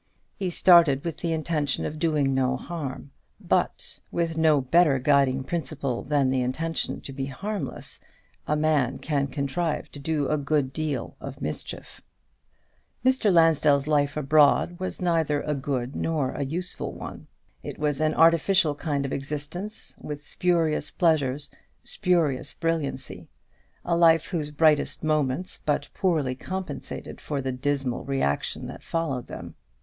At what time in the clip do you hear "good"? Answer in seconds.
10.39-10.73, 15.53-15.95